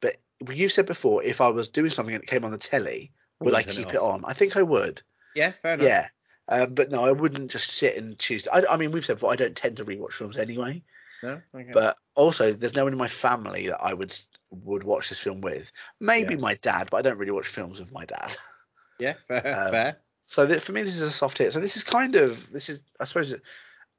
[0.00, 0.16] But
[0.50, 3.54] you said before, if I was doing something and it came on the telly, would
[3.54, 4.24] I turn it keep it on?
[4.24, 5.02] I think I would.
[5.34, 5.86] yeah, fair enough.
[5.86, 6.08] Yeah.
[6.48, 8.46] Um, but no, I wouldn't just sit and choose.
[8.52, 10.82] I, I mean, we've said before, I don't tend to rewatch films anyway.
[11.22, 11.40] No?
[11.54, 11.70] Okay.
[11.72, 14.14] But also, there's no one in my family that I would
[14.50, 15.72] would watch this film with.
[16.00, 16.40] Maybe Yeah.
[16.40, 18.36] my dad, but I don't really watch films with my dad.
[18.98, 19.58] yeah, fair.
[19.58, 19.96] um, fair.
[20.26, 21.52] So that, for me, this is a soft hit.
[21.52, 23.34] So this is kind of this is I suppose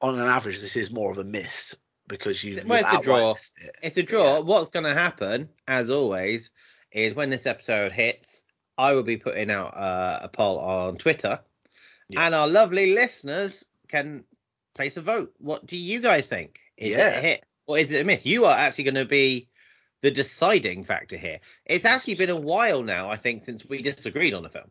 [0.01, 1.75] on an average this is more of a miss
[2.07, 2.61] because you.
[2.65, 3.31] Well, it's a draw.
[3.31, 3.75] It.
[3.81, 4.35] It's a draw.
[4.35, 4.39] Yeah.
[4.39, 6.51] What's going to happen, as always,
[6.91, 8.43] is when this episode hits,
[8.77, 11.39] I will be putting out uh, a poll on Twitter,
[12.09, 12.25] Yeah.
[12.25, 14.23] and our lovely listeners can
[14.73, 15.33] place a vote.
[15.37, 16.59] What do you guys think?
[16.77, 18.25] Is it a hit or is it a miss?
[18.25, 19.47] You are actually going to be
[20.01, 21.39] the deciding factor here.
[21.65, 24.69] It's actually been a while now, I think, since we disagreed on a film.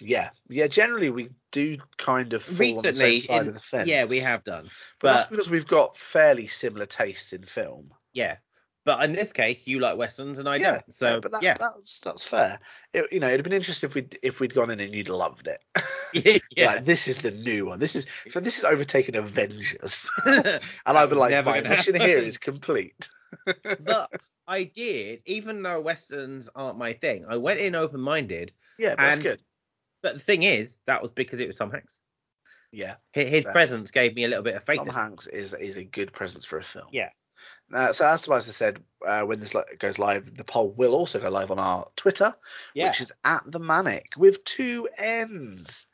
[0.00, 0.66] Yeah, yeah.
[0.66, 3.88] Generally, we do kind of fall on the Recently, same side in- of the fence.
[3.88, 4.68] yeah, we have done.
[5.00, 7.92] but, that's but- because we've got fairly similar tastes in film.
[8.12, 8.36] Yeah,
[8.84, 10.92] but in this case, you like westerns and I yeah, don't.
[10.92, 12.58] So yeah, but that, yeah, that's that's fair.
[12.92, 15.08] It, you know, it'd have been interesting if we'd if we'd gone in and you'd
[15.08, 15.60] loved it.
[16.56, 16.66] yeah.
[16.66, 17.80] Like, this is the new one.
[17.80, 22.38] This is so this is overtaken Avengers, and I'd be like, my mission here is
[22.38, 23.08] complete.
[23.80, 24.10] but
[24.46, 28.52] I did, even though westerns aren't my thing, I went in open minded.
[28.78, 29.40] Yeah, but that's good.
[30.02, 31.98] But the thing is, that was because it was Tom Hanks.
[32.72, 34.78] Yeah, His, presence gave me a little bit of faith.
[34.78, 34.88] Tom.
[34.88, 36.86] Hanks is is a good presence for a film.
[36.92, 37.10] Yeah.
[37.72, 41.18] Uh, so as Tobias has said, uh, when this goes live, the poll will also
[41.18, 42.34] go live on our Twitter,
[42.74, 42.88] Yeah.
[42.88, 45.86] which is at the ManNic with two N's.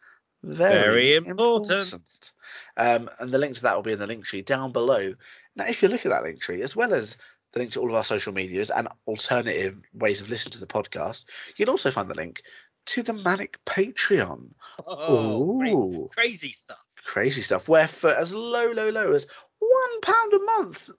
[0.42, 2.32] Very, Very important.
[2.76, 5.14] Um, and the link to that will be in the link tree down below.
[5.54, 7.16] Now, if you look at that link tree, as well as
[7.52, 10.66] the link to all of our social medias and alternative ways of listening to the
[10.66, 11.24] podcast,
[11.56, 12.42] you'll also find the link
[12.86, 14.50] to the ManNic Patreon.
[14.86, 16.08] Oh, Ooh.
[16.12, 16.84] crazy stuff.
[17.04, 17.68] Crazy stuff.
[17.68, 19.26] Where for as low, low, low as
[19.58, 20.90] one pound a month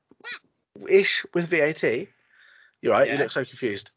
[0.87, 1.83] ish with VAT.
[2.81, 3.09] You're right.
[3.09, 3.91] You look so confused.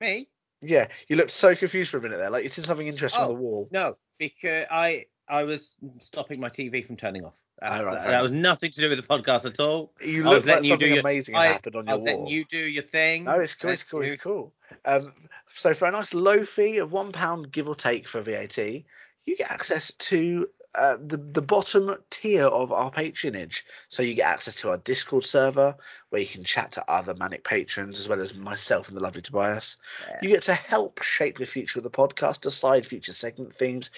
[0.00, 0.28] Me?
[0.62, 2.30] Yeah, you looked so confused for a minute there.
[2.30, 3.68] Like you did something interesting on Oh, the wall.
[3.70, 7.34] No, because I I was stopping my TV from turning off.
[7.62, 9.92] Oh, right, that, was nothing to do with the podcast at all.
[10.02, 11.88] You I was look like letting you do something your- amazing I- had happened on
[11.88, 12.30] I your was letting wall.
[12.32, 13.24] you do your thing.
[13.24, 13.70] No, it's cool.
[13.70, 14.04] It's cool.
[14.06, 14.12] you.
[14.14, 14.52] It's cool.
[14.86, 15.12] Um,
[15.54, 19.36] so for a nice low fee of one pound, give or take for VAT, you
[19.36, 23.64] get access to uh, the the bottom tier of our patronage.
[23.88, 25.74] So you get access to our Discord server
[26.10, 29.20] where you can chat to other ManNic patrons as well as myself and the lovely
[29.22, 29.76] Tobias.
[30.08, 30.18] Yeah.
[30.22, 33.90] You get to help shape the future of the podcast, decide future segment themes,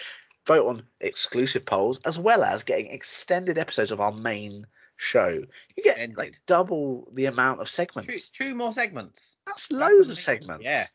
[0.46, 5.42] vote on exclusive polls, as well as getting extended episodes of our main show.
[5.76, 8.30] You get like double the amount of segments.
[8.30, 9.36] two more segments.
[9.46, 10.64] That's That's loads of segments.
[10.64, 10.86] Yeah.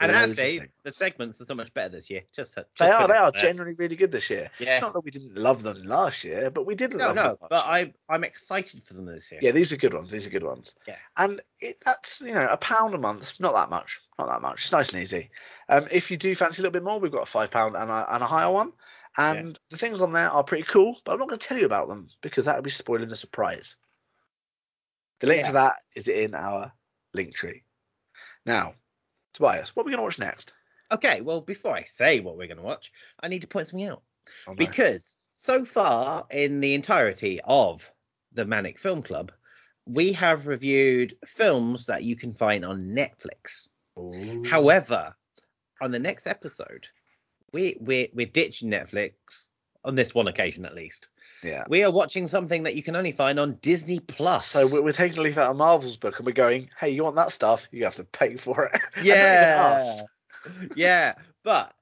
[0.00, 2.22] And of actually, the segments are so much better this year.
[2.32, 3.08] Just, just They are.
[3.08, 3.42] They are there.
[3.42, 4.48] generally really good this year.
[4.60, 4.78] Yeah.
[4.78, 7.24] Not that we didn't love them last year, but we didn't No, love them.
[7.24, 7.92] no, but year.
[8.08, 9.40] I I'm excited for them this year.
[9.42, 10.12] Yeah, these are good ones.
[10.12, 10.72] These are good ones.
[10.86, 10.96] Yeah.
[11.16, 14.62] And it, that's you know a pound a month, not that much, not that much.
[14.62, 15.30] It's nice and easy.
[15.68, 17.90] Um, if you do fancy a little bit more, we've got a five pound and
[17.90, 18.72] a, and a higher one.
[19.16, 21.66] And the things on there are pretty cool, but I'm not going to tell you
[21.66, 23.74] about them because that would be spoiling the surprise.
[25.18, 26.70] The link to that is in our
[27.14, 27.64] link tree.
[28.46, 28.74] Now,
[29.34, 30.52] Tobias, what are we going to watch next?
[30.90, 33.88] Okay, well, before I say what we're going to watch, I need to point something
[33.88, 34.02] out.
[34.46, 34.54] Oh, no.
[34.54, 37.90] Because so far in the entirety of
[38.32, 39.32] the ManNic Film Club,
[39.86, 43.68] we have reviewed films that you can find on Netflix.
[43.98, 44.44] Ooh.
[44.48, 45.14] However,
[45.80, 46.86] on the next episode,
[47.52, 49.12] we we're, we're ditching Netflix
[49.84, 51.08] on this one occasion at least.
[51.42, 51.64] Yeah.
[51.68, 54.46] We are watching something that you can only find on Disney Plus.
[54.46, 57.04] So we're, we're taking a leaf out of Marvel's book and we're going, hey, you
[57.04, 57.68] want that stuff?
[57.70, 58.80] You have to pay for it.
[58.96, 60.00] And not even yeah,
[60.74, 61.14] yeah.
[61.44, 61.72] But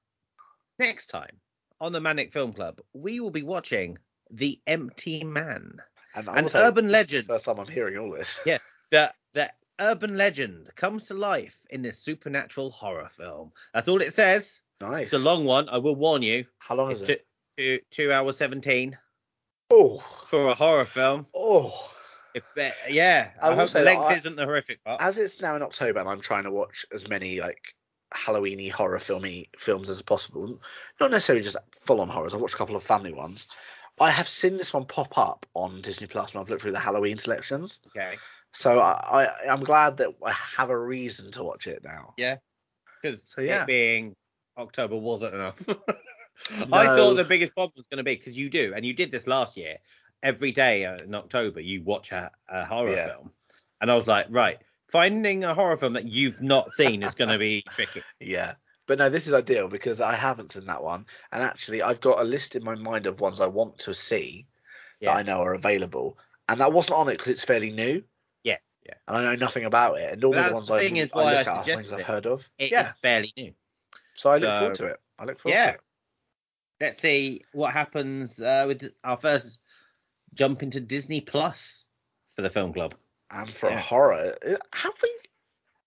[0.79, 1.37] next time
[1.81, 3.99] on the ManNic Film Club, we will be watching
[4.31, 5.77] The Empty Man.
[6.15, 7.27] And An urban this is the legend.
[7.27, 8.41] First time I'm hearing all this.
[8.47, 8.59] Yeah.
[8.91, 13.53] The the urban legend comes to life in this supernatural horror film.
[13.75, 14.63] That's all it says.
[14.81, 15.07] Nice.
[15.07, 15.69] It's a long one.
[15.69, 16.47] I will warn you.
[16.59, 17.27] How long It's is it?
[17.59, 18.97] two, two hours seventeen
[19.71, 19.99] Oh,
[20.29, 21.27] for a horror film.
[21.35, 21.93] oh.
[22.35, 25.01] If, uh, yeah, I I, hope the length I- isn't the horrific part.
[25.01, 27.75] As it's now in October and I'm trying to watch as many like
[28.15, 30.61] Halloweeny horror filmy films as possible,
[31.01, 32.35] not necessarily just full on horrors.
[32.35, 33.47] I've watched a couple of family ones.
[33.99, 36.79] I have seen this one pop up on Disney Plus when I've looked through the
[36.79, 37.81] Halloween selections.
[37.89, 38.17] okay,
[38.53, 42.13] So I, I I'm glad that I have a reason to watch it now.
[42.19, 42.37] Yeah.
[43.01, 43.63] Because So, yeah.
[43.63, 44.15] it being
[44.59, 45.59] October wasn't enough.
[46.73, 49.11] I thought the biggest problem was going to be because you do, and you did
[49.11, 49.79] this last year.
[50.23, 53.07] Every day uh, in October, you watch a, a horror Yeah.
[53.09, 53.31] film,
[53.81, 54.59] and I was like, right,
[54.91, 58.03] finding a horror film that you've not seen is going to be tricky.
[58.21, 58.55] Yeah.
[58.87, 61.07] But no, this is ideal because I haven't seen that one.
[61.33, 64.47] And actually, I've got a list in my mind of ones I want to see
[65.01, 65.13] Yeah.
[65.13, 66.19] that I know are available.
[66.49, 68.03] And that wasn't on it because it's fairly new.
[68.45, 68.95] Yeah, yeah.
[69.09, 70.13] And I know nothing about it.
[70.13, 72.03] And That's the ones the I, is I why I look at are things I've
[72.03, 72.49] heard of.
[72.59, 72.93] It is yeah.
[73.03, 73.53] fairly new.
[74.15, 75.01] So I look forward to it.
[75.19, 75.67] I look forward Yeah.
[75.73, 75.81] to it.
[76.81, 79.61] Let's see what happens uh, with our first
[80.35, 81.87] jump into Disney Plus
[82.35, 82.95] for the film club.
[83.31, 83.81] And for a Yeah.
[83.81, 85.11] horror, uh, have we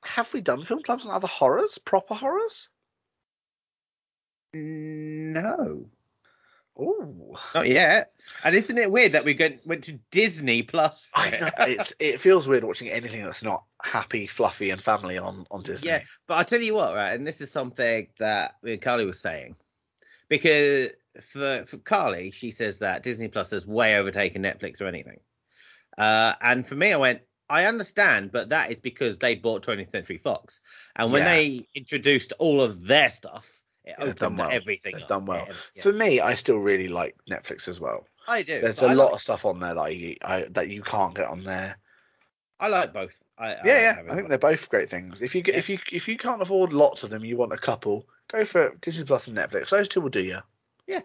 [0.04, 1.78] have we done film clubs on other horrors?
[1.78, 2.69] Proper horrors?
[4.54, 5.89] No,
[6.82, 8.13] Oh, not yet.
[8.45, 11.06] And isn't it weird that we go, went to Disney Plus?
[11.06, 11.41] for I it?
[11.41, 15.62] know it's it feels weird watching anything that's not happy, fluffy, and family on on
[15.62, 15.89] Disney.
[15.89, 17.13] Yeah, but I'll tell you what, right?
[17.13, 19.56] And this is something that Carly was saying.
[20.30, 20.89] Because
[21.22, 25.20] for, for Carly, she says that Disney Plus has way overtaken Netflix or anything.
[25.98, 29.89] Uh, and for me, I went, I understand, but that is because they bought 20th
[29.89, 30.62] Century Fox.
[30.96, 31.34] And when Yeah.
[31.36, 33.50] they introduced all of their stuff,
[33.84, 34.50] it done opened well.
[34.52, 35.10] everything They've up.
[35.10, 35.46] done well.
[35.48, 35.82] Yeah, yeah.
[35.84, 38.06] For me, I still really like Netflix as well.
[38.28, 38.62] I do.
[38.62, 41.15] There's a I lot like, of stuff on there that I, I that you can't
[41.15, 41.80] get on there.
[42.60, 43.13] I like both.
[43.39, 44.12] I, I Yeah, like yeah.
[44.12, 45.21] I think they're both great things.
[45.21, 45.60] If you get Yeah.
[45.60, 48.08] if you if you can't afford lots of them, you want a couple.
[48.32, 49.69] Go for Disney Plus and Netflix.
[49.69, 50.39] Those two will do you.
[50.88, 51.02] Yeah.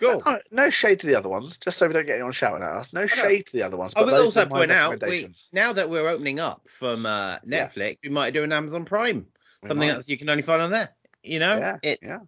[0.00, 0.22] Cool.
[0.24, 2.70] No, no shade to the other ones, just so we don't get anyone shouting at
[2.70, 2.92] us.
[2.92, 3.92] No shade to the other ones.
[3.96, 7.68] I But will also point out, we, now that we're opening up from uh, Yeah.
[7.68, 9.26] Netflix, we might do an Amazon Prime.
[9.62, 9.94] We something might.
[9.94, 10.90] else you can only find on there.
[11.24, 12.20] You know, Yeah, it, yeah,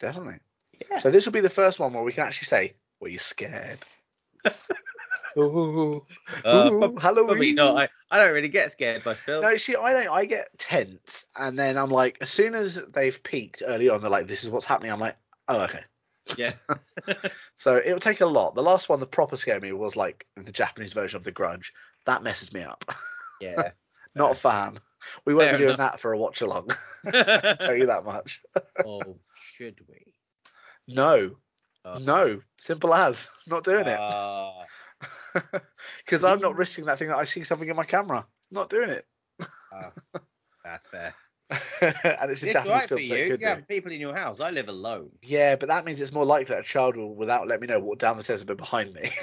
[0.00, 0.38] definitely.
[0.90, 0.98] Yeah.
[0.98, 3.78] So this will be the first one where we can actually say, "Were you scared?"
[5.38, 6.04] Ooh,
[6.44, 7.26] uh, ooh, Halloween.
[7.26, 7.76] probably not.
[7.76, 9.42] I, I don't really get scared by films.
[9.42, 10.08] No, see, I don't.
[10.14, 14.10] I get tense, and then I'm like, as soon as they've peaked early on, they're
[14.10, 15.16] like, "This is what's happening." I'm like,
[15.48, 15.82] "Oh, okay."
[16.36, 16.54] Yeah,
[17.54, 18.54] So it'll take a lot.
[18.56, 21.72] The last one, the proper scare me, was like the Japanese version of The Grudge.
[22.04, 22.84] That messes me up.
[23.40, 23.70] yeah.
[24.16, 24.78] Not a fan.
[25.24, 25.92] We won't Fair be doing enough.
[25.92, 26.70] that for a watch along.
[27.12, 28.40] tell you that much.
[28.84, 29.18] oh,
[29.52, 30.14] should we?
[30.88, 31.36] No,
[31.84, 31.98] Oh.
[31.98, 33.30] no, simple as.
[33.46, 34.64] Not doing it Ah,
[36.04, 38.26] because I'm not risking that thing that I see something in my camera.
[38.50, 39.06] Not doing it.
[39.72, 39.92] ah,
[40.64, 41.14] that's fair.
[41.50, 43.34] and it's a It's Japanese right for film, so you.
[43.34, 44.40] it You have people in your house.
[44.40, 45.10] I live alone.
[45.22, 47.78] Yeah, but that means it's more likely that a child will, without letting me know,
[47.80, 49.10] walk down the stairs a bit behind me.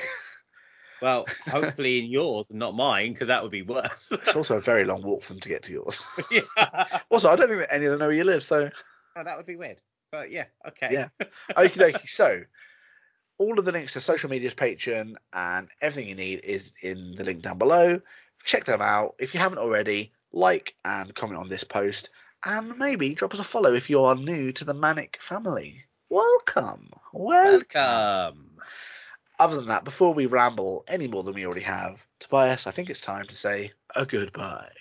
[1.02, 4.08] Well, hopefully in yours and not mine, because that would be worse.
[4.10, 6.00] it's also a very long walk for them to get to yours.
[6.32, 7.00] yeah.
[7.10, 8.70] Also, I don't think that any of them know where you live, so
[9.18, 9.82] Oh, that would be weird.
[10.14, 10.88] But yeah, okay.
[10.92, 11.10] Yeah.
[11.58, 12.08] okie dokie.
[12.08, 12.44] So,
[13.44, 17.26] all of the links to social media's Patreon and everything you need is in the
[17.26, 18.00] link down below.
[18.46, 19.16] Check them out.
[19.20, 22.10] If you haven't already, like and comment on this post,
[22.46, 25.84] and maybe drop us a follow if you are new to the ManNic family.
[26.10, 26.90] Welcome.
[27.12, 27.72] Welcome.
[27.74, 28.50] Welcome.
[29.40, 32.90] Other than that, before we ramble any more than we already have, Tobias, I think
[32.90, 34.72] it's time to say a goodbye.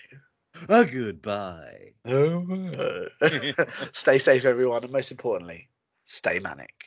[0.69, 1.91] A goodbye.
[3.91, 5.67] stay safe, everyone, and most importantly,
[6.05, 6.82] stay ManNic.